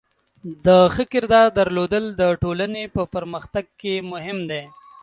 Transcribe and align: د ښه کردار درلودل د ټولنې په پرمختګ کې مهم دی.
د 0.65 0.67
ښه 0.93 1.03
کردار 1.13 1.47
درلودل 1.59 2.05
د 2.21 2.21
ټولنې 2.41 2.83
په 2.95 3.01
پرمختګ 3.13 3.65
کې 3.81 3.93
مهم 4.11 4.37
دی. 4.51 4.63